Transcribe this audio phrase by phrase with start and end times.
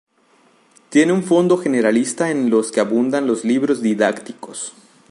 [0.89, 4.73] Tiene un fondo generalista, en el que abundan los libros didácticos.